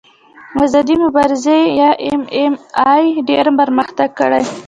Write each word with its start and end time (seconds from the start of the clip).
آزادې 0.63 0.95
مبارزې 1.03 1.59
یا 1.79 1.89
ایم 2.05 2.21
ایم 2.35 2.53
اې 2.93 3.05
ډېر 3.29 3.45
پرمختګ 3.59 4.09
کړی. 4.19 4.43